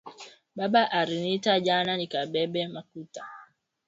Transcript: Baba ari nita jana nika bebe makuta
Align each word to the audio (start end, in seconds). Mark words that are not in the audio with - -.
Baba 0.57 0.81
ari 0.99 1.15
nita 1.23 1.53
jana 1.65 1.91
nika 1.97 2.19
bebe 2.31 2.61
makuta 2.73 3.23